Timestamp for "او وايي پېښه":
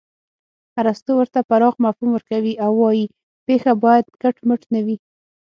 2.63-3.71